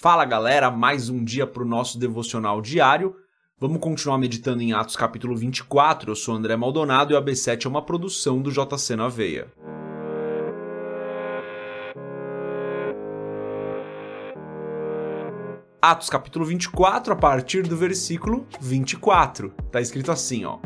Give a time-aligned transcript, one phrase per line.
[0.00, 3.16] Fala galera, mais um dia para o nosso devocional diário.
[3.58, 6.12] Vamos continuar meditando em Atos capítulo 24.
[6.12, 9.48] Eu sou André Maldonado e o AB7 é uma produção do JC na Veia.
[15.82, 19.52] Atos capítulo 24, a partir do versículo 24.
[19.72, 20.60] Tá escrito assim, ó.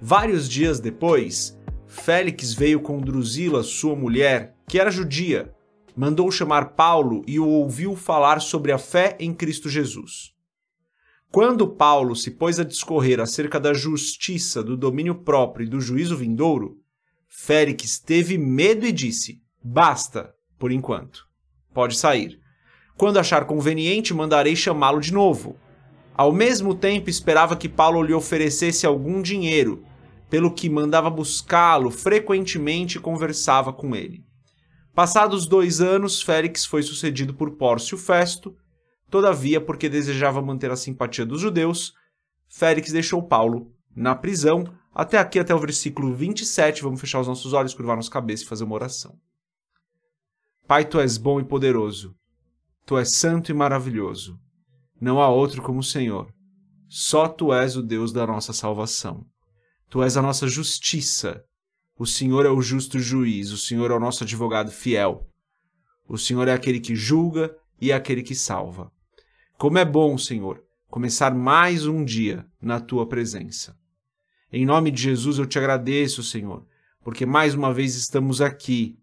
[0.00, 1.58] Vários dias depois,
[1.88, 5.52] Félix veio com Drusila, sua mulher, que era judia,
[5.96, 10.32] mandou chamar Paulo e o ouviu falar sobre a fé em Cristo Jesus.
[11.30, 16.16] Quando Paulo se pôs a discorrer acerca da justiça, do domínio próprio e do juízo
[16.16, 16.78] vindouro,
[17.26, 21.26] Félix teve medo e disse: Basta, por enquanto.
[21.72, 22.38] Pode sair.
[22.96, 25.56] Quando achar conveniente, mandarei chamá-lo de novo.
[26.14, 29.82] Ao mesmo tempo, esperava que Paulo lhe oferecesse algum dinheiro,
[30.28, 34.22] pelo que mandava buscá-lo frequentemente e conversava com ele.
[34.94, 38.54] Passados dois anos, Félix foi sucedido por Pórcio Festo.
[39.10, 41.94] Todavia, porque desejava manter a simpatia dos judeus,
[42.48, 44.64] Félix deixou Paulo na prisão.
[44.94, 46.82] Até aqui, até o versículo 27.
[46.82, 49.18] Vamos fechar os nossos olhos, curvar nossa cabeça e fazer uma oração.
[50.66, 52.14] Pai, tu és bom e poderoso.
[52.84, 54.38] Tu és santo e maravilhoso.
[55.00, 56.30] Não há outro como o Senhor.
[56.88, 59.24] Só tu és o Deus da nossa salvação.
[59.88, 61.42] Tu és a nossa justiça
[62.02, 65.24] o Senhor é o justo juiz, o Senhor é o nosso advogado fiel.
[66.08, 68.90] O Senhor é aquele que julga e é aquele que salva.
[69.56, 73.76] Como é bom, Senhor, começar mais um dia na tua presença.
[74.52, 76.66] Em nome de Jesus eu te agradeço, Senhor,
[77.04, 78.98] porque mais uma vez estamos aqui,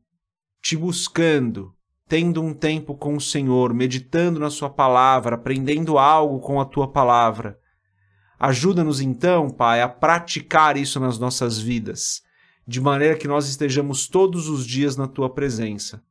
[0.62, 1.74] te buscando,
[2.06, 6.92] tendo um tempo com o Senhor, meditando na Sua palavra, aprendendo algo com a tua
[6.92, 7.58] palavra.
[8.38, 12.28] Ajuda-nos então, Pai, a praticar isso nas nossas vidas
[12.70, 16.04] de maneira que nós estejamos todos os dias na tua presença.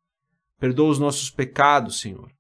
[0.59, 2.33] Perdoa os nossos pecados, Senhor.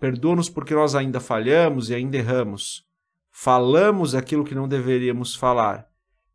[0.00, 2.84] Perdoa-nos porque nós ainda falhamos e ainda erramos.
[3.30, 5.86] Falamos aquilo que não deveríamos falar.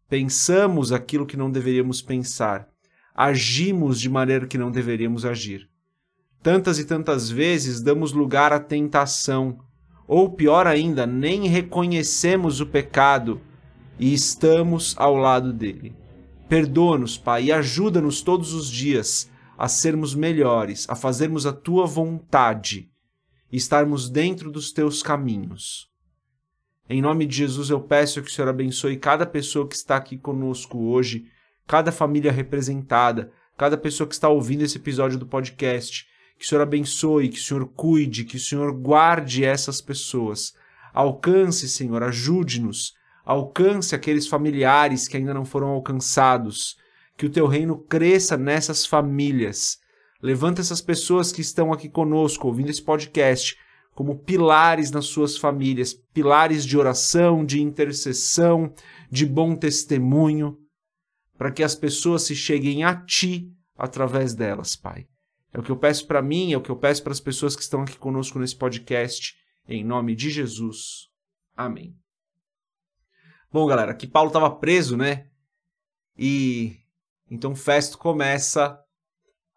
[0.07, 2.69] Pensamos aquilo que não deveríamos pensar.
[3.13, 5.69] Agimos de maneira que não deveríamos agir.
[6.41, 9.59] Tantas e tantas vezes damos lugar à tentação,
[10.07, 13.41] ou pior ainda, nem reconhecemos o pecado
[13.99, 16.04] e estamos ao lado dele.
[16.47, 22.89] Perdoa-nos, Pai, e ajuda-nos todos os dias a sermos melhores, a fazermos a tua vontade
[23.51, 25.89] e estarmos dentro dos teus caminhos.
[26.87, 30.17] Em nome de Jesus eu peço que o Senhor abençoe cada pessoa que está aqui
[30.17, 31.25] conosco hoje,
[31.65, 36.05] cada família representada, cada pessoa que está ouvindo esse episódio do podcast.
[36.37, 40.53] Que o Senhor abençoe, que o Senhor cuide, que o Senhor guarde essas pessoas.
[40.93, 42.93] Alcance, Senhor, ajude-nos
[43.25, 46.77] alcance aqueles familiares que ainda não foram alcançados,
[47.17, 49.77] que o teu reino cresça nessas famílias.
[50.21, 53.57] Levanta essas pessoas que estão aqui conosco, ouvindo esse podcast,
[53.93, 58.73] como pilares nas suas famílias, pilares de oração, de intercessão,
[59.09, 60.57] de bom testemunho,
[61.37, 65.05] para que as pessoas se cheguem a ti através delas, Pai.
[65.53, 67.55] É o que eu peço para mim, é o que eu peço para as pessoas
[67.55, 69.33] que estão aqui conosco nesse podcast,
[69.67, 71.07] em nome de Jesus.
[71.55, 72.04] Amém.
[73.55, 75.27] Bom, galera, que Paulo estava preso, né?
[76.19, 76.75] E
[77.31, 78.77] então Festo começa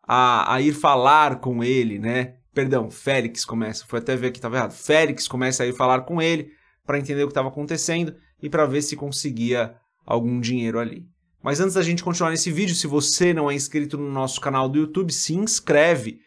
[0.05, 2.37] a, a ir falar com ele, né?
[2.55, 4.71] Perdão, Félix começa, foi até ver que estava errado.
[4.71, 6.53] Félix começa a ir falar com ele
[6.87, 9.75] para entender o que estava acontecendo e para ver se conseguia
[10.07, 11.05] algum dinheiro ali.
[11.43, 14.69] Mas antes da gente continuar nesse vídeo, se você não é inscrito no nosso canal
[14.69, 16.21] do YouTube, se inscreve,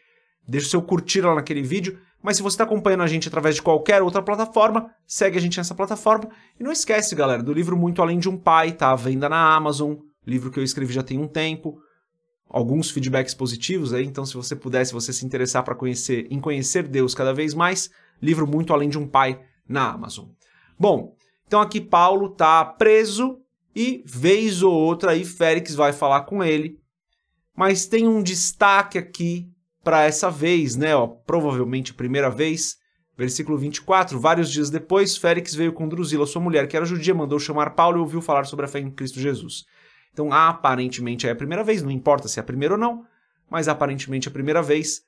[0.45, 3.55] deixa o seu curtir lá naquele vídeo mas se você está acompanhando a gente através
[3.55, 6.29] de qualquer outra plataforma, segue a gente nessa plataforma.
[6.59, 9.55] E não esquece, galera, do livro Muito Além de um Pai, tá à venda na
[9.55, 9.95] Amazon.
[10.25, 11.79] Livro que eu escrevi já tem um tempo.
[12.47, 16.39] Alguns feedbacks positivos aí, então se você puder, se você se interessar para conhecer, em
[16.39, 17.89] conhecer Deus cada vez mais,
[18.21, 20.27] livro Muito Além de um Pai na Amazon.
[20.77, 21.15] Bom,
[21.47, 23.39] então aqui Paulo tá preso
[23.75, 26.77] e vez ou outra aí Félix vai falar com ele.
[27.55, 29.49] Mas tem um destaque aqui
[29.83, 30.95] para essa vez, né?
[30.95, 32.77] Ó, provavelmente a primeira vez.
[33.17, 34.19] Versículo 24.
[34.19, 37.97] Vários dias depois, Félix veio com Drusila, sua mulher, que era judia, mandou chamar Paulo
[37.97, 39.65] e ouviu falar sobre a fé em Cristo Jesus.
[40.11, 43.05] Então, aparentemente é a primeira vez, não importa se é a primeira ou não,
[43.49, 45.01] mas aparentemente é a primeira vez.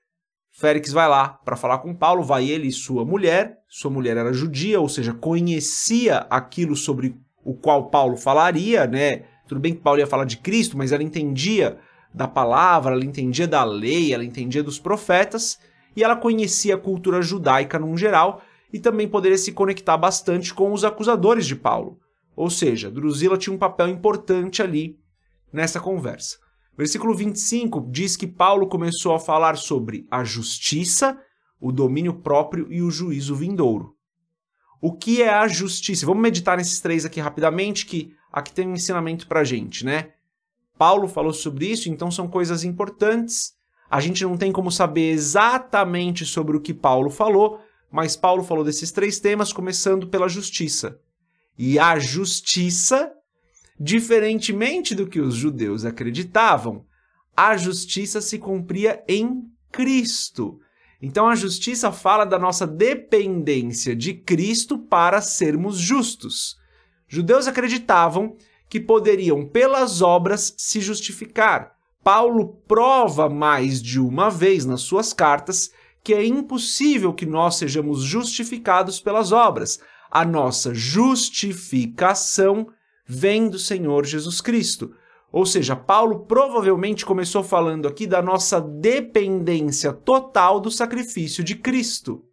[0.51, 3.57] Félix vai lá para falar com Paulo, vai ele e sua mulher.
[3.67, 9.23] Sua mulher era judia, ou seja, conhecia aquilo sobre o qual Paulo falaria, né?
[9.47, 11.79] Tudo bem que Paulo ia falar de Cristo, mas ela entendia
[12.13, 15.57] da palavra, ela entendia da lei, ela entendia dos profetas
[15.95, 20.71] e ela conhecia a cultura judaica num geral e também poderia se conectar bastante com
[20.71, 21.99] os acusadores de Paulo.
[22.35, 24.97] Ou seja, Drusila tinha um papel importante ali
[25.51, 26.37] nessa conversa.
[26.75, 31.19] Versículo 25 diz que Paulo começou a falar sobre a justiça,
[31.59, 33.95] o domínio próprio e o juízo vindouro.
[34.81, 36.05] O que é a justiça?
[36.05, 40.09] Vamos meditar nesses três aqui rapidamente, que aqui tem um ensinamento para a gente, né?
[40.77, 43.53] Paulo falou sobre isso, então são coisas importantes.
[43.89, 47.59] A gente não tem como saber exatamente sobre o que Paulo falou,
[47.91, 50.99] mas Paulo falou desses três temas, começando pela justiça.
[51.57, 53.11] E a justiça,
[53.79, 56.85] diferentemente do que os judeus acreditavam,
[57.37, 60.59] a justiça se cumpria em Cristo.
[61.01, 66.55] Então a justiça fala da nossa dependência de Cristo para sermos justos.
[67.07, 68.35] Judeus acreditavam
[68.73, 71.75] que poderiam, pelas obras, se justificar.
[72.03, 75.71] Paulo prova mais de uma vez nas suas cartas
[76.03, 79.79] que é impossível que nós sejamos justificados pelas obras.
[80.09, 82.67] A nossa justificação
[83.05, 84.95] vem do Senhor Jesus Cristo.
[85.31, 92.25] Ou seja, Paulo provavelmente começou falando aqui da nossa dependência total do sacrifício de Cristo.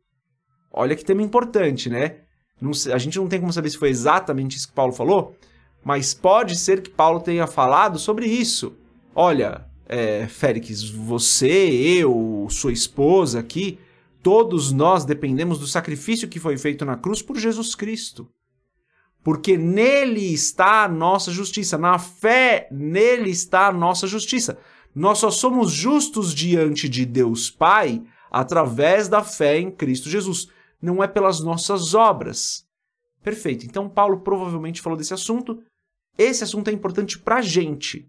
[0.73, 2.23] Olha que tema importante, né?
[2.59, 5.37] Não, a gente não tem como saber se foi exatamente isso que Paulo falou,
[5.85, 8.77] mas pode ser que Paulo tenha falado sobre isso.
[9.15, 13.79] Olha, é, Félix, você, eu, sua esposa aqui,
[14.23, 18.29] todos nós dependemos do sacrifício que foi feito na cruz por Jesus Cristo.
[19.23, 24.59] Porque nele está a nossa justiça, na fé nele está a nossa justiça.
[24.95, 30.49] Nós só somos justos diante de Deus Pai através da fé em Cristo Jesus,
[30.81, 32.65] não é pelas nossas obras.
[33.23, 33.67] Perfeito.
[33.67, 35.63] Então Paulo provavelmente falou desse assunto.
[36.21, 38.07] Esse assunto é importante para a gente.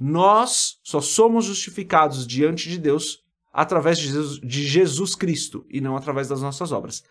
[0.00, 3.22] Nós só somos justificados diante de Deus
[3.52, 7.04] através de Jesus, de Jesus Cristo e não através das nossas obras.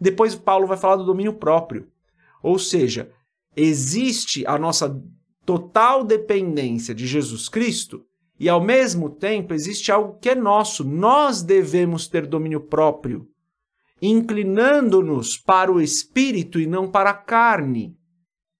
[0.00, 1.88] Depois, Paulo vai falar do domínio próprio.
[2.42, 3.12] Ou seja,
[3.54, 4.98] existe a nossa
[5.44, 8.02] total dependência de Jesus Cristo
[8.40, 10.84] e, ao mesmo tempo, existe algo que é nosso.
[10.84, 13.28] Nós devemos ter domínio próprio,
[14.00, 17.94] inclinando-nos para o espírito e não para a carne.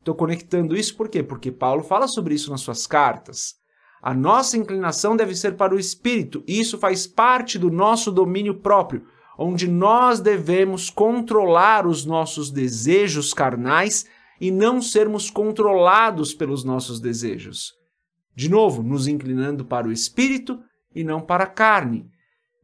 [0.03, 1.23] Estou conectando isso por quê?
[1.23, 3.55] Porque Paulo fala sobre isso nas suas cartas.
[4.03, 6.43] A nossa inclinação deve ser para o espírito.
[6.45, 9.05] Isso faz parte do nosso domínio próprio,
[9.39, 14.05] onde nós devemos controlar os nossos desejos carnais
[14.41, 17.73] e não sermos controlados pelos nossos desejos.
[18.35, 20.59] De novo, nos inclinando para o espírito
[20.93, 22.07] e não para a carne.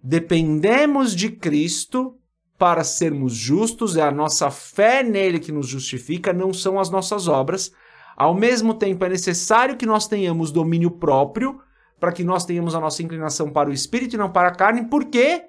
[0.03, 2.17] Dependemos de Cristo
[2.59, 7.29] para sermos justos, é a nossa fé nele que nos justifica, não são as nossas
[7.29, 7.73] obras
[8.19, 11.61] ao mesmo tempo, é necessário que nós tenhamos domínio próprio,
[12.01, 14.87] para que nós tenhamos a nossa inclinação para o espírito e não para a carne,
[14.87, 15.45] porque,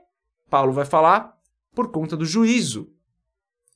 [0.52, 1.36] Paulo vai falar,
[1.74, 2.92] por conta do juízo.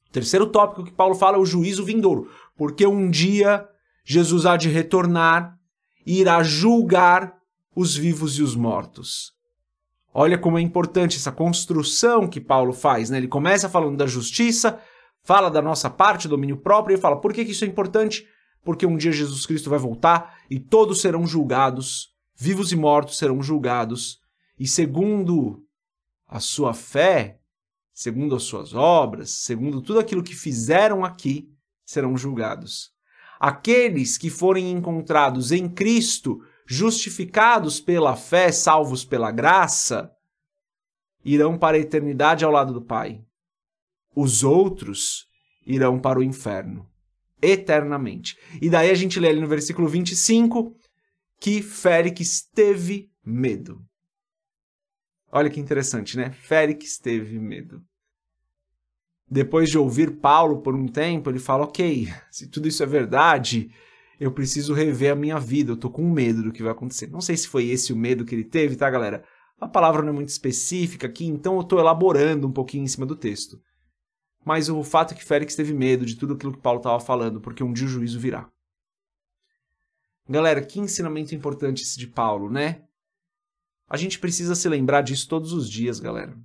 [0.09, 3.67] O terceiro tópico que Paulo fala é o juízo vindouro, porque um dia
[4.05, 5.57] Jesus há de retornar
[6.05, 7.35] e irá julgar
[7.75, 9.33] os vivos e os mortos.
[10.13, 13.17] Olha como é importante essa construção que Paulo faz, né?
[13.17, 14.79] Ele começa falando da justiça,
[15.23, 18.27] fala da nossa parte, domínio próprio, e fala por que, que isso é importante?
[18.63, 23.41] porque um dia Jesus Cristo vai voltar e todos serão julgados, vivos e mortos serão
[23.43, 24.19] julgados,
[24.57, 25.63] e segundo
[26.27, 27.39] a sua fé,
[27.93, 31.49] segundo as suas obras, segundo tudo aquilo que fizeram aqui,
[31.85, 32.91] serão julgados.
[33.39, 40.11] Aqueles que forem encontrados em Cristo, justificados pela fé, salvos pela graça,
[41.23, 43.23] irão para a eternidade ao lado do Pai.
[44.15, 45.27] Os outros
[45.65, 46.89] irão para o inferno
[47.43, 48.37] eternamente.
[48.61, 50.75] E daí a gente lê ali no versículo 25
[51.39, 53.83] que Félix teve medo.
[55.29, 56.31] Olha que interessante, né?
[56.31, 57.83] Félix teve medo.
[59.29, 63.71] Depois de ouvir Paulo por um tempo, ele fala: Ok, se tudo isso é verdade,
[64.19, 67.07] eu preciso rever a minha vida, eu tô com medo do que vai acontecer.
[67.07, 69.23] Não sei se foi esse o medo que ele teve, tá, galera?
[69.59, 73.05] A palavra não é muito específica aqui, então eu tô elaborando um pouquinho em cima
[73.05, 73.61] do texto.
[74.45, 77.39] Mas o fato é que Félix teve medo de tudo aquilo que Paulo estava falando,
[77.39, 78.49] porque um dia o juízo virá.
[80.27, 82.83] Galera, que ensinamento importante esse de Paulo, né?
[83.89, 86.37] A gente precisa se lembrar disso todos os dias, galera.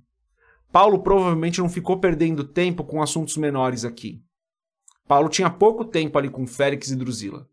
[0.71, 4.21] Paulo provavelmente não ficou perdendo tempo com assuntos menores aqui.
[5.07, 7.49] Paulo tinha pouco tempo ali com Félix e Drusila.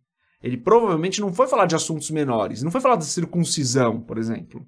[0.46, 4.64] Ele provavelmente não foi falar de assuntos menores, não foi falar da circuncisão, por exemplo.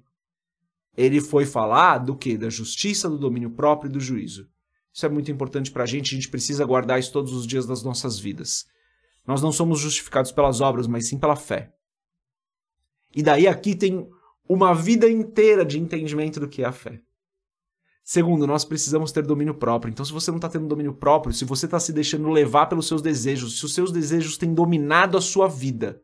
[0.97, 2.37] Ele foi falar do que?
[2.37, 4.49] Da justiça, do domínio próprio e do juízo.
[4.93, 7.65] Isso é muito importante para a gente, a gente precisa guardar isso todos os dias
[7.65, 8.67] das nossas vidas.
[9.25, 11.73] Nós não somos justificados pelas obras, mas sim pela fé.
[13.15, 14.05] E daí aqui tem
[14.49, 17.01] uma vida inteira de entendimento do que é a fé.
[18.09, 19.91] Segundo, nós precisamos ter domínio próprio.
[19.91, 22.87] Então, se você não está tendo domínio próprio, se você está se deixando levar pelos
[22.87, 26.01] seus desejos, se os seus desejos têm dominado a sua vida,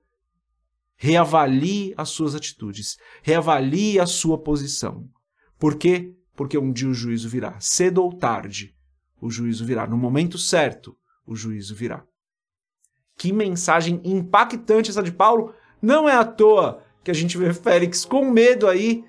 [0.95, 5.09] reavalie as suas atitudes, reavalie a sua posição.
[5.57, 6.13] Por quê?
[6.35, 8.75] porque um dia o juízo virá, cedo ou tarde,
[9.19, 10.95] o juízo virá, no momento certo,
[11.25, 12.03] o juízo virá.
[13.17, 15.53] Que mensagem impactante essa de Paulo!
[15.81, 19.05] Não é à toa que a gente vê Félix com medo aí,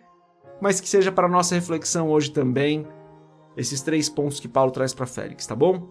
[0.60, 2.86] mas que seja para nossa reflexão hoje também
[3.56, 5.88] esses três pontos que Paulo traz para Félix, tá bom?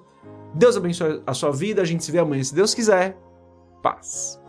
[0.54, 3.18] Deus abençoe a sua vida, a gente se vê amanhã se Deus quiser.
[3.82, 4.40] Paz.